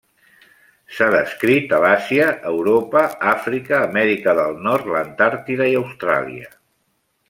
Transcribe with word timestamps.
S'ha 0.99 1.09
descrit 1.15 1.75
a 1.77 1.81
l'Àsia, 1.83 2.31
Europa, 2.53 3.05
Àfrica, 3.35 3.85
Amèrica 3.91 4.37
del 4.43 4.61
Nord, 4.69 4.93
l'Antàrtida 4.99 5.73
i 5.77 5.81
Austràlia. 5.85 6.55